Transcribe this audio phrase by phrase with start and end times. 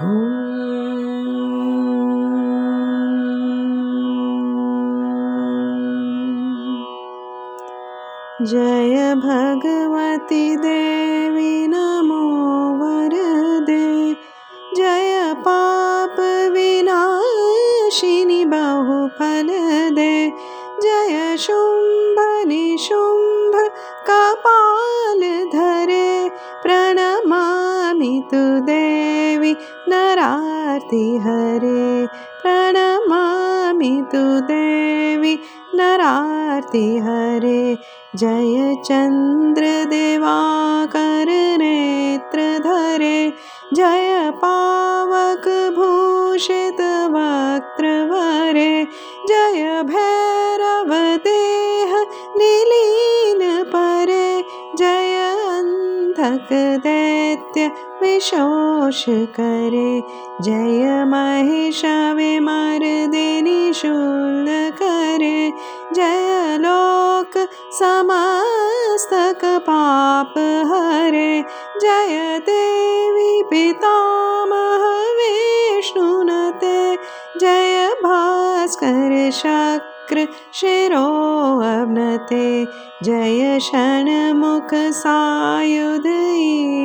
[0.00, 0.06] जय
[9.14, 12.22] भगवती देवी नमो
[12.80, 14.14] वरदे।
[14.76, 16.16] जय पाप
[16.52, 19.48] विनाशिनि बहुफल
[19.94, 20.32] दे
[20.82, 23.70] जय शुम्भ निशुम्भ
[24.10, 25.20] कपाल
[25.54, 26.30] धरे
[26.62, 29.19] प्रणमामि तु देवी
[29.88, 32.08] नरार्ति हरे,
[32.42, 35.38] प्रणमामि तु देवी।
[35.74, 37.78] नरार्ति हरे,
[38.16, 43.32] जय चन्द्रदेवाकर नेत्र धरे।
[43.74, 48.86] जय पावक भूषित वक्त्रवरे
[49.28, 50.39] जय भैरव
[56.52, 57.66] दैत्य
[58.02, 60.02] विशोष करे।
[60.40, 65.52] जय महिष विमर्दिनि शूल करे।
[65.92, 70.34] जय लोक समस्तक पाप
[70.66, 71.44] हरे।
[71.80, 76.96] जय देवी पितामह विष्णुनते
[77.40, 79.30] जय भास्कर
[80.10, 81.06] शक्र शिरो
[81.60, 82.64] अवनते
[83.02, 86.06] जय षण्मुख सायुध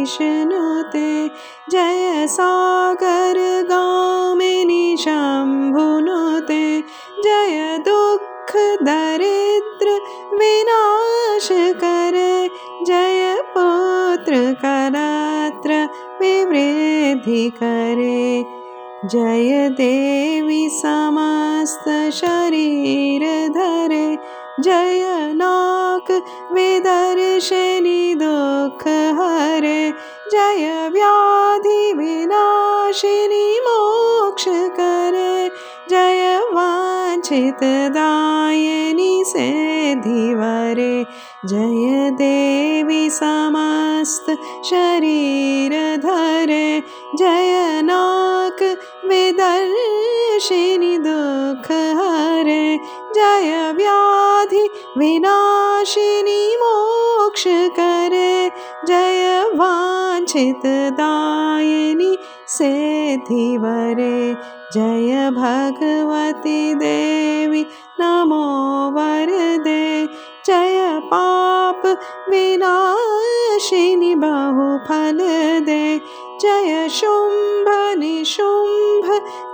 [0.00, 1.28] ईशनुते।
[1.70, 6.80] जय सागर गामिनि शम्भुनुते।
[7.24, 8.52] जय दुःख
[8.82, 9.88] दरिद्र
[10.36, 12.50] विनाश करे।
[12.86, 15.88] जय पुत्र करत्र
[16.20, 18.63] विवृद्धि करे।
[19.12, 21.88] जय देवी समस्त
[22.18, 23.22] शरीर
[23.54, 24.16] धरे
[24.64, 25.00] जय
[25.36, 26.10] नाक
[26.54, 28.86] विदर्शनि दुःख
[29.18, 29.82] हरे
[30.32, 34.44] जय व्याधि विनाशिनि मोक्ष
[34.78, 35.48] करे
[35.90, 37.52] जय वाञ्छितदायिनि
[39.26, 40.94] सेधिवरे
[41.48, 44.30] जय देवी समस्त
[44.70, 46.68] शरीर धरे
[47.18, 47.63] जय
[49.08, 51.66] विदर्शिनि दुःख
[51.98, 52.64] हरे
[53.16, 54.64] जय व्याधि
[54.98, 57.44] विनाशिनि मोक्ष
[57.78, 58.34] करे
[58.88, 59.22] जय
[59.60, 60.52] वाञ्छितदायिनि
[62.56, 64.16] सेधिवरे
[64.74, 67.62] जय भगवती देवी
[68.00, 68.44] नमो
[68.96, 69.84] वरदे
[70.46, 70.78] जय
[71.10, 71.86] पाप
[72.30, 75.18] विनाशिनि बहुफल
[75.66, 75.84] दे
[76.44, 77.68] जय शुम्भ
[77.98, 79.06] निशुम्भ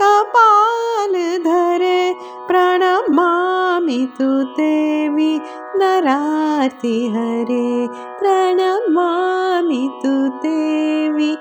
[0.00, 1.12] कपाल
[1.46, 2.12] धरे
[2.48, 5.34] प्रणमामि तु देवी
[5.80, 7.86] नरार्ति हरे
[8.20, 10.14] प्रणमामि तु
[10.46, 11.32] देवी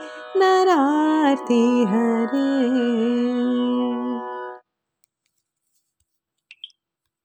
[0.41, 3.34] नरार्ति हरे